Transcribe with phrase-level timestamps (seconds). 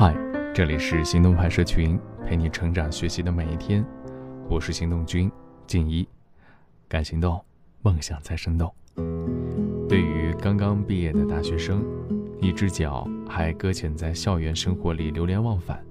[0.00, 0.14] 嗨，
[0.54, 3.84] 这里是行动派社群，陪你成长学习的每一天。
[4.48, 5.28] 我是行动君
[5.66, 6.08] 静一，
[6.86, 7.44] 敢行动，
[7.82, 8.72] 梦想在生动。
[9.88, 11.84] 对于刚刚毕业的大学生，
[12.40, 15.84] 一只脚还搁浅在校园生活里流连忘返，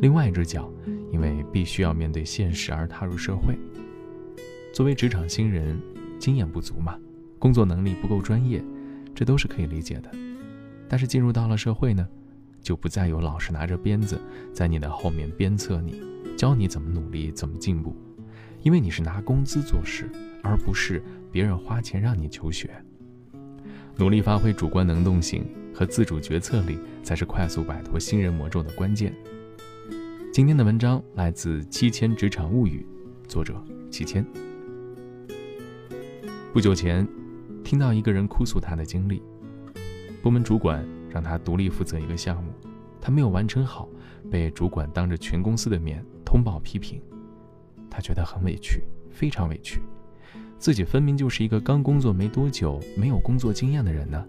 [0.00, 0.72] 另外一只脚
[1.12, 3.54] 因为必须要面对现实而踏入社会。
[4.72, 5.78] 作为职场新人，
[6.18, 6.98] 经验不足嘛，
[7.38, 8.64] 工作能力不够专业，
[9.14, 10.10] 这都是可以理解的。
[10.88, 12.08] 但是进入到了社会呢？
[12.62, 14.20] 就不再有老师拿着鞭子
[14.52, 16.02] 在你的后面鞭策你，
[16.36, 17.96] 教你怎么努力、怎么进步，
[18.62, 20.10] 因为你是拿工资做事，
[20.42, 22.70] 而不是别人花钱让你求学。
[23.96, 29.14] 努力发挥主观能动性和自主决策力，才是快速摆脱新人魔咒的关键。
[30.32, 32.86] 今天的文章来自《七千职场物语》，
[33.28, 34.24] 作者七千。
[36.52, 37.06] 不久前，
[37.64, 39.22] 听到一个人哭诉他的经历，
[40.22, 40.86] 部门主管。
[41.10, 42.52] 让他独立负责一个项目，
[43.00, 43.88] 他没有完成好，
[44.30, 47.02] 被主管当着全公司的面通报批评，
[47.90, 49.80] 他觉得很委屈，非常委屈，
[50.58, 54.24] 自己分明就是一个刚工作没多久、没有工作经验的人呢，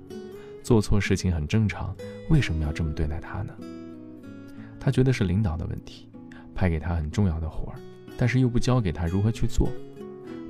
[0.64, 1.95] 做错事情很正常，
[2.30, 3.53] 为什么要这么对待他呢？
[4.80, 6.09] 他觉得是领导的问题，
[6.55, 7.80] 派给他很重要的活儿，
[8.17, 9.70] 但是又不教给他如何去做，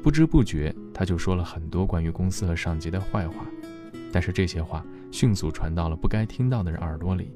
[0.02, 3.46] 不知不觉他就说了很多关于公司和上级的坏话。
[4.14, 7.32] 但是这些话迅速传到了不该听到的人耳朵里。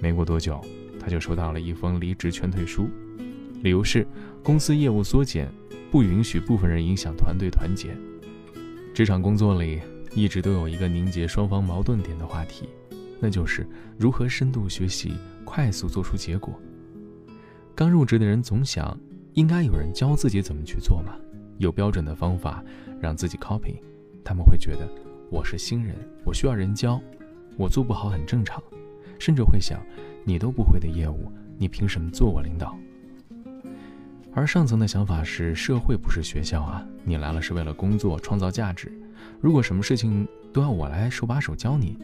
[0.00, 0.60] 没过多久，
[0.98, 2.88] 他就收到了一封离职劝退书，
[3.62, 4.06] 理由是
[4.42, 5.50] 公司业务缩减，
[5.90, 7.96] 不允许部分人影响团队团结。
[8.92, 9.80] 职场工作里
[10.14, 12.68] 一直都有一个凝结双方矛盾点的话题，
[13.20, 13.66] 那就是
[13.98, 16.58] 如何深度学习，快速做出结果。
[17.74, 18.98] 刚入职的人总想，
[19.32, 21.16] 应该有人教自己怎么去做嘛，
[21.58, 22.62] 有标准的方法
[23.00, 23.76] 让自己 copy，
[24.22, 24.88] 他们会觉得。
[25.30, 27.00] 我是新人，我需要人教，
[27.56, 28.62] 我做不好很正常，
[29.18, 29.80] 甚至会想，
[30.24, 32.76] 你都不会的业务，你凭什么做我领导？
[34.32, 38.92] 而上层的想法是，社会不是学校啊，你来了是为了工作创造价值，
[39.40, 41.98] 如果什么事情都要我来手把手教你，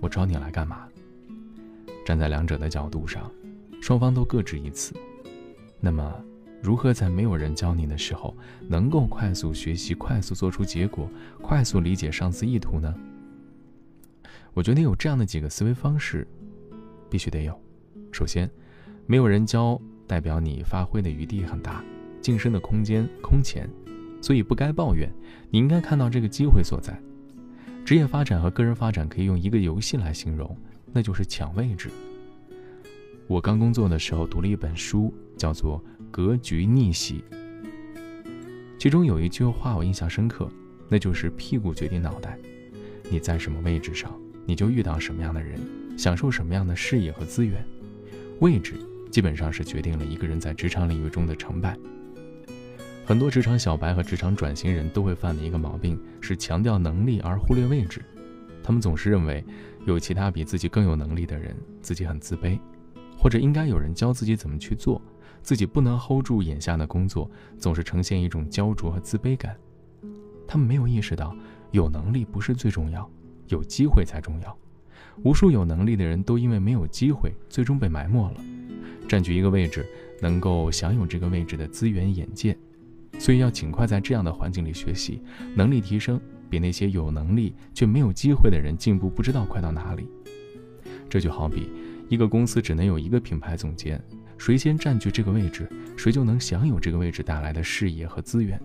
[0.00, 0.86] 我招你来干嘛？
[2.04, 3.30] 站在两者的角度上，
[3.80, 4.94] 双方都各执一词，
[5.80, 6.24] 那么。
[6.60, 8.36] 如何在没有人教你的时候，
[8.68, 11.08] 能够快速学习、快速做出结果、
[11.40, 12.94] 快速理解上司意图呢？
[14.54, 16.26] 我觉得有这样的几个思维方式，
[17.08, 17.58] 必须得有。
[18.10, 18.50] 首先，
[19.06, 21.84] 没有人教，代表你发挥的余地很大，
[22.20, 23.70] 晋升的空间空前，
[24.20, 25.12] 所以不该抱怨，
[25.50, 27.00] 你应该看到这个机会所在。
[27.84, 30.56] 职业发展和个人发展可以用一个游戏来形容，
[30.92, 31.88] 那就是抢位置。
[33.26, 35.78] 我刚工作的时候读了一本书，叫做
[36.10, 37.24] 《格局逆袭》。
[38.78, 40.48] 其中有一句话我印象深刻，
[40.88, 42.38] 那就是“屁股决定脑袋”。
[43.10, 44.12] 你在什么位置上，
[44.46, 45.58] 你就遇到什么样的人，
[45.96, 47.64] 享受什么样的事业和资源。
[48.40, 48.74] 位置
[49.10, 51.76] 基本上是决定了一个人在职场领域中的成败。
[53.04, 58.00] 很多职场小白和职场转型人都会犯的一个毛病是强调能力而忽略位置。
[58.62, 59.42] 他们总是认为
[59.86, 62.60] 有其他比自己更有能力的人，自己很自卑。
[63.18, 65.02] 或者应该有人教自己怎么去做，
[65.42, 69.56] 自己不能 hold 住眼下的工作，总是呈现一种焦灼和自卑感。
[70.46, 71.36] 他们没有意识到，
[71.72, 73.10] 有能力不是最重要，
[73.48, 74.56] 有机会才重要。
[75.24, 78.40] 无数有能力的人都因为没有机会，最终被埋没了。
[79.08, 79.84] 占据一个位置，
[80.22, 82.56] 能够享有这个位置的资源眼界，
[83.18, 85.20] 所以要尽快在这样的环境里学习，
[85.56, 90.08] 能力提升，比那些有能力却没有机会的人进步不知道快到哪里。
[91.10, 91.70] 这就好比。
[92.08, 94.02] 一个公司只能有一个品牌总监，
[94.38, 98.60] 谁先占据这个位置，谁就能享有这个位置带来的事业和资源。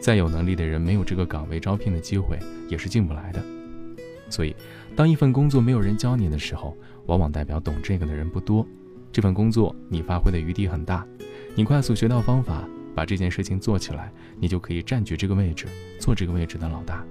[0.00, 2.38] 再有能力的人没有这个岗位招聘的机会，
[2.68, 3.44] 也是进不来的。
[4.30, 4.56] 所以，
[4.96, 6.74] 当一份工作没有人教你的时候，
[7.06, 8.66] 往往代表懂这个的人不多。
[9.12, 11.06] 这份工作你发挥的余地很大，
[11.54, 14.10] 你快速学到方法，把这件事情做起来，
[14.40, 15.66] 你就可以占据这个位置，
[16.00, 17.04] 做这个位置的老大。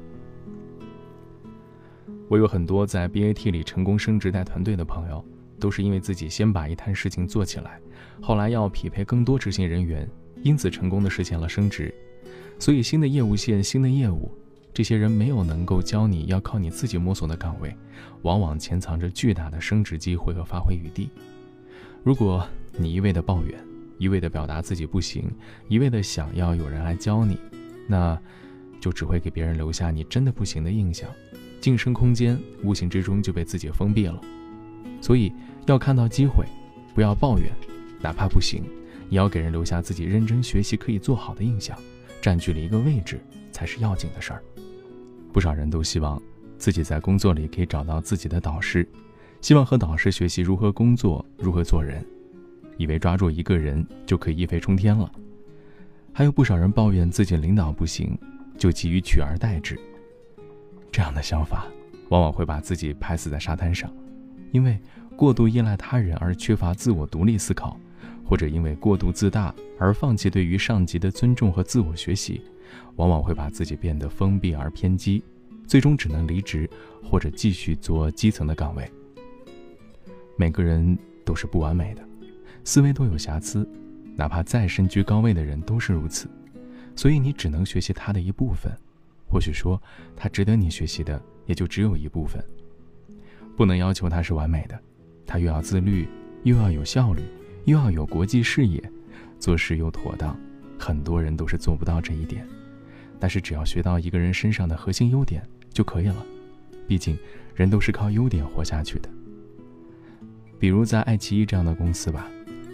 [2.27, 5.23] 我有很多在 BAT 里成功升职带团队的朋友。
[5.61, 7.79] 都是因为自己先把一摊事情做起来，
[8.19, 10.05] 后来要匹配更多执行人员，
[10.43, 11.93] 因此成功的实现了升职。
[12.59, 14.29] 所以新的业务线、新的业务，
[14.73, 17.75] 这些人没有能够教你要靠你自己摸索的岗位，
[18.23, 21.09] 往往潜藏着巨大的升职机会和发挥余地。
[22.03, 23.57] 如果你一味的抱怨，
[23.97, 25.31] 一味的表达自己不行，
[25.67, 27.37] 一味的想要有人来教你，
[27.87, 28.19] 那
[28.79, 31.07] 就只会给别人留下你真的不行的印象，
[31.59, 34.19] 晋升空间无形之中就被自己封闭了。
[34.99, 35.31] 所以
[35.65, 36.45] 要看到机会，
[36.93, 37.49] 不要抱怨，
[38.01, 38.63] 哪怕不行，
[39.09, 41.77] 也要给人留下自己认真学习可以做好的印象，
[42.21, 43.21] 占据了一个位置
[43.51, 44.43] 才是要紧的事儿。
[45.31, 46.21] 不少人都希望
[46.57, 48.87] 自己在工作里可以找到自己的导师，
[49.39, 52.05] 希望和导师学习如何工作、如何做人，
[52.77, 55.09] 以为抓住一个人就可以一飞冲天了。
[56.11, 58.17] 还有不少人抱怨自己领导不行，
[58.57, 59.79] 就急于取而代之。
[60.91, 61.67] 这样的想法，
[62.09, 63.89] 往往会把自己拍死在沙滩上，
[64.51, 64.77] 因为
[65.21, 67.79] 过度依赖他人而缺乏自我独立思考，
[68.25, 72.41] 或者因为过度自大而放弃对于上级的尊重和自我学习，
[72.95, 75.23] 往往会把自己变得封闭而偏激，
[75.67, 76.67] 最终只能离职
[77.03, 78.91] 或者继续做基层的岗位。
[80.37, 82.01] 每个人都是不完美的，
[82.63, 83.63] 思维都有瑕疵，
[84.15, 86.27] 哪怕再身居高位的人都是如此。
[86.95, 88.75] 所以你只能学习他的一部分，
[89.29, 89.79] 或许说
[90.15, 92.43] 他值得你学习的也就只有一部分。
[93.55, 94.81] 不能要求他是完美的，
[95.31, 96.05] 他又要自律，
[96.43, 97.21] 又要有效率，
[97.63, 98.83] 又要有国际视野，
[99.39, 100.37] 做事又妥当。
[100.77, 102.45] 很多人都是做不到这一点，
[103.17, 106.25] 但是只要学到一个人身上的核心优点就可以了。
[106.85, 107.17] 毕竟
[107.55, 109.07] 人都是靠优点活下去的。
[110.59, 112.29] 比如在爱奇艺这样的公司吧，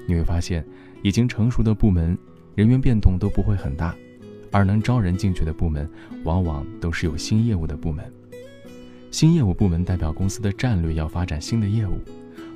[0.07, 0.65] 你会发现，
[1.03, 2.17] 已经成熟的部门
[2.55, 3.95] 人员变动都不会很大，
[4.51, 5.87] 而能招人进去的部门，
[6.23, 8.11] 往往都是有新业务的部门。
[9.11, 11.99] 新业务部门代表公司的战略要发展新的业务，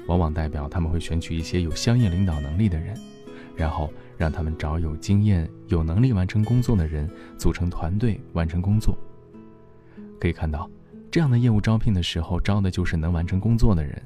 [0.07, 2.95] 往往代表他们会选取一些有相应领导能力的人，
[3.56, 8.98] 然后让他们找有经验、有能力完成工作的人组成团队完成工作。
[10.19, 10.69] 可以看到，
[11.09, 14.01] 这样的业务招聘的时候招的就是能完成工作的人。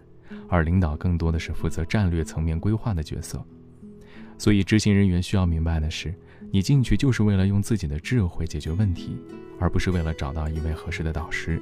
[0.47, 3.43] 而领导更多的是负责战略层面规划的角色，
[4.37, 6.13] 所以执行人员需要明白的是，
[6.51, 9.17] 你进去就是为了用自己的智慧解决问题，
[9.59, 11.59] 而不是为了找到一位合适的导师。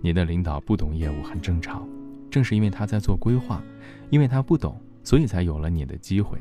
[0.00, 1.86] 你的领导不懂业务很正常，
[2.30, 3.62] 正是因为他在做规划，
[4.10, 6.38] 因为他不懂，所以才有了你的机会。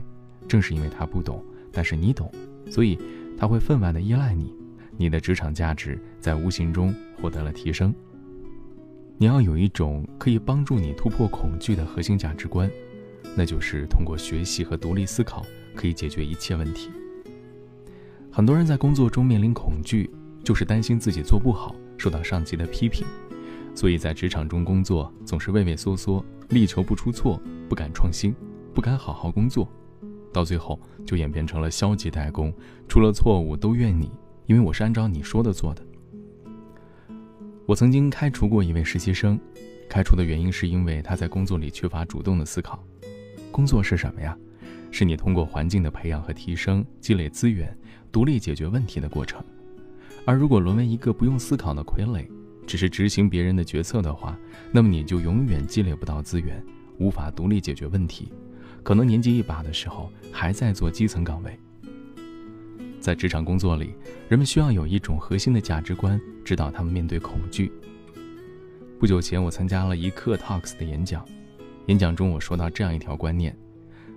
[0.48, 2.32] 正是因为他不懂，但是你懂，
[2.70, 3.00] 所以
[3.38, 4.54] 他会分外的依赖你，
[4.98, 7.94] 你的职场价值在无形中获得了提升。
[9.18, 12.70] 你要有一种可以帮助你突破恐惧的核心价值观，
[13.36, 16.90] 那就是通过学习和独立思考可以解决一切问题。
[18.30, 20.10] 很多人在工作中面临恐惧，
[20.44, 23.08] 就是担心自己做不好，受到上级的批评，
[23.76, 28.34] 所以在职场中工作总是畏畏缩缩，力求不出错，不敢创新，
[28.74, 29.68] 不敢好好工作，
[30.32, 32.54] 到最后就演变成了消极怠工，
[32.88, 34.10] 出了错误都怨你，
[34.46, 35.86] 因为我是按照你说的做的。
[37.66, 39.38] 我曾经开除过一位实习生，
[39.90, 42.82] 开除的原因是因为他在工作里缺乏主动的思考。
[43.52, 44.38] 工作是什么呀？
[44.92, 47.78] 是你通过环境的培养和提升，积累资源，
[48.12, 49.44] 独立解决问题的过程。
[50.26, 52.26] 而如果沦为一个不用思考的傀儡，
[52.66, 54.38] 只是执行别人的决策的话，
[54.72, 56.64] 那么你就永远积累不到资源，
[56.98, 58.32] 无法独立解决问题。
[58.84, 61.60] 可能年纪一把的时候，还在做基层岗位。
[63.00, 63.94] 在职场工作里，
[64.28, 67.72] 人们需要有一种核心的价值观，指导他们面对恐惧。
[69.00, 71.24] 不久前，我参加了一课 Talks 的演讲，
[71.88, 73.56] 演讲中我说到这样一条观念：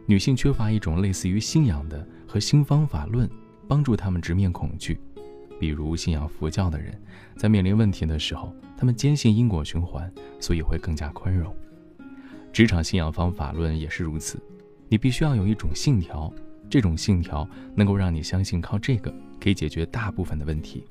[0.07, 3.29] 女性缺乏一种类似于信仰的和新方法论，
[3.67, 4.99] 帮助他们直面恐惧。
[5.59, 6.95] 比如信仰佛教的人，
[7.37, 10.11] 在面临问题的时候，他们坚信因果循环，
[10.41, 11.55] 所以会更加宽容。
[12.53, 14.39] 职场信仰方法论也是如此，
[14.89, 16.33] 你必须要有一种信条。
[16.71, 19.11] 这种信条能够让你相信，靠这个
[19.41, 20.85] 可以解决大部分的问题。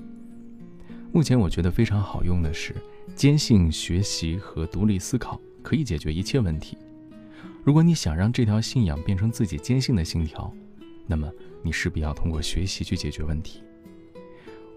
[1.11, 2.75] 目前我觉得非常好用的是，
[3.15, 6.77] 坚信学习和独立思考可以解决一切问题。
[7.63, 10.51] 如果你想让这条信仰变成自己坚信的信条，
[11.05, 13.61] 那么你势必要通过学习去解决问题。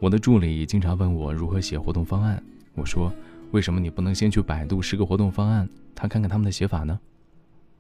[0.01, 2.43] 我的助理经常问我如何写活动方案，
[2.75, 3.13] 我说：
[3.51, 6.99] 为什么你不能先去百度十个活动方案，他看看他们的写法呢？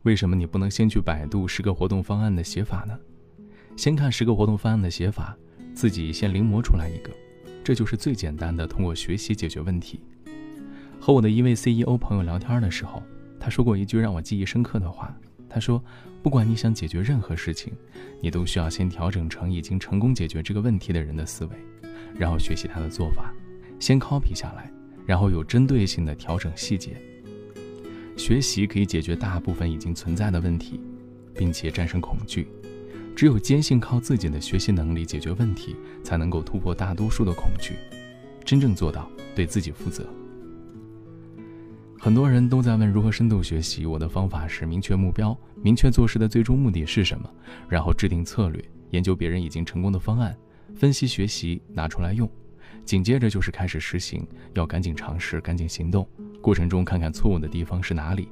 [0.02, 2.94] 为什么你不能先去百度十个活动方案的写法呢？
[3.74, 5.34] 先看十个活动方案的写法，
[5.72, 7.10] 自己先临摹出来一个，
[7.64, 9.98] 这就是最简单的通过学习解决问题。
[11.00, 13.02] 和我的一位 CEO 朋友聊天的时候，
[13.38, 15.16] 他说过一句让我记忆深刻的话。
[15.48, 15.82] 他说
[16.22, 17.72] ：“不管你想解决任何事情，
[18.20, 21.56] 你都需要先调整成已经成功解决这个问题的人的思维，
[22.14, 23.32] 然后学习他的做法，
[23.78, 24.70] 先 copy 下来，
[25.06, 26.96] 然后有针对性的调整细节。
[28.16, 30.80] 学习可以解决大部分已经存在的问题，
[31.34, 32.48] 并且战胜恐惧。”
[33.16, 37.74] 只有坚信靠自己的学习能力解决问题，才能够突破大多数的恐惧，
[38.44, 40.08] 真正做到对自己负责。
[41.98, 47.28] 很多人都在问如何深度学习，我的方法是明确目标，明确做事的最终目的是什么，
[47.68, 50.34] 然后制定策略，研究别人已经成功的方案，
[50.74, 52.28] 分析学习拿出来用，
[52.84, 56.08] 紧接着就是开始实行，要赶紧尝试，赶紧行动，
[56.40, 58.28] 过程中看看错误的地方是哪里。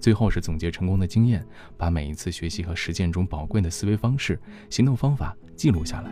[0.00, 6.10] 最后是总结成功的经验，把每一次学习和实践中宝贵的思维方式、行动方法记录下来，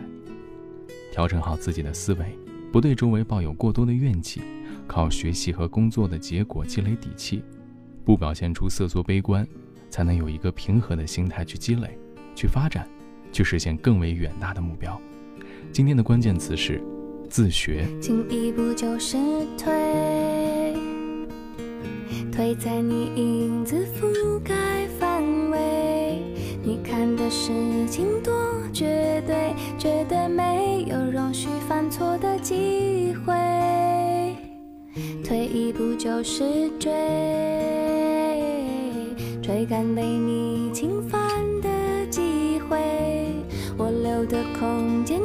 [1.11, 2.37] 调整好自己的思维，
[2.71, 4.41] 不对周围抱有过多的怨气，
[4.85, 7.43] 靠学习和工作的结果积累底气，
[8.05, 9.47] 不表现出瑟缩悲观，
[9.89, 11.97] 才能有一个平和的心态去积累、
[12.35, 12.87] 去发展、
[13.31, 15.01] 去实现更为远大的目标。
[15.71, 16.81] 今天的关键词是
[17.29, 17.85] 自学。
[18.01, 19.17] 进一步就是
[19.57, 19.71] 退，
[22.31, 26.21] 退在你影子覆盖范围。
[26.63, 27.51] 你看的事
[27.87, 28.33] 情多
[28.73, 33.33] 绝对，绝对没有容许犯错的机会。
[35.23, 36.43] 退一步就是
[36.79, 36.91] 追，
[39.41, 41.21] 追赶被你侵犯
[41.61, 41.69] 的
[42.09, 42.77] 机会。
[43.77, 45.21] 我留的空间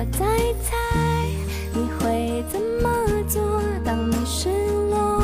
[0.00, 0.26] 我在
[0.62, 0.78] 猜
[1.74, 2.88] 你会怎么
[3.28, 4.48] 做，当你失
[4.88, 5.22] 落，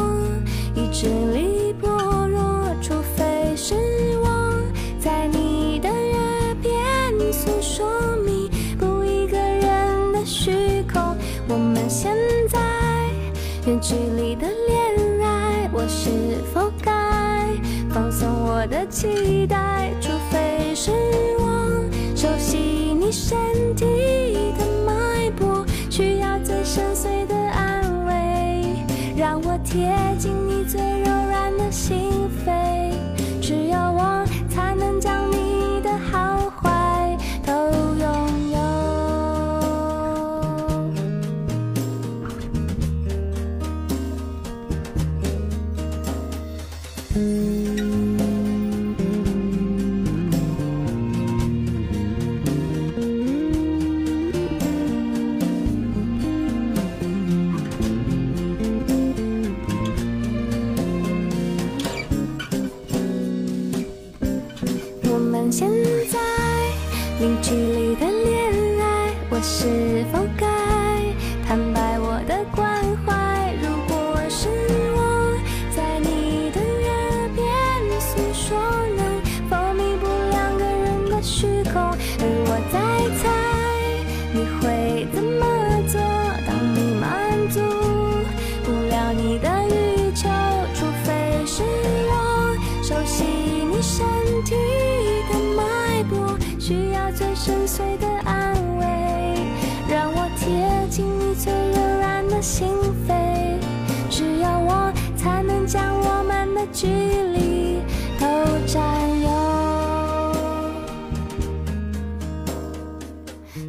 [0.75, 1.89] 意志力薄
[2.29, 3.75] 弱，除非是
[4.19, 4.61] 我
[5.01, 11.17] 在你的耳边诉说弥补一个人的虚空。
[11.49, 12.15] 我们现
[12.47, 12.61] 在
[13.67, 16.11] 远距离的恋爱，我是
[16.53, 16.93] 否该
[17.89, 19.91] 放松我的期待？
[29.83, 30.06] 让
[65.51, 65.71] 现
[66.11, 66.19] 在
[67.21, 70.56] 零距离的恋爱，我是否该
[97.47, 98.85] 深邃的安慰，
[99.89, 102.67] 让我贴近你最柔软的心
[103.07, 103.15] 扉。
[104.11, 107.79] 只有我才能将我们的距离
[108.19, 108.27] 都
[108.67, 108.83] 占
[109.21, 109.29] 有。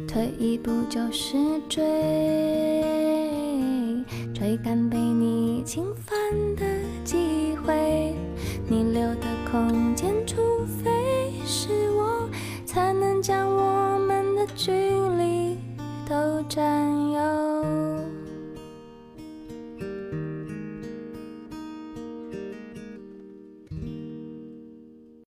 [0.08, 1.36] 退一步就是
[1.68, 1.80] 追，
[4.34, 6.18] 追赶被你侵犯
[6.56, 6.64] 的
[7.04, 8.12] 机会。
[8.66, 10.36] 你留的空间，除
[10.82, 10.90] 非
[11.46, 11.87] 是，
[14.58, 15.56] 距离
[16.04, 16.66] 都占
[17.12, 17.37] 有。